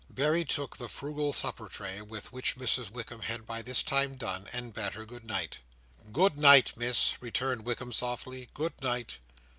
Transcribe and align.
Berry 0.09 0.43
took 0.45 0.77
the 0.77 0.87
frugal 0.87 1.31
supper 1.31 1.69
tray, 1.69 2.01
with 2.01 2.33
which 2.33 2.55
Mrs 2.57 2.89
Wickam 2.89 3.21
had 3.21 3.45
by 3.45 3.61
this 3.61 3.83
time 3.83 4.15
done, 4.15 4.49
and 4.51 4.73
bade 4.73 4.95
her 4.95 5.05
good 5.05 5.27
night. 5.27 5.59
"Good 6.11 6.39
night, 6.39 6.75
Miss!" 6.75 7.21
returned 7.21 7.65
Wickam 7.65 7.93
softly. 7.93 8.49
"Good 8.55 8.73
night! 8.81 9.19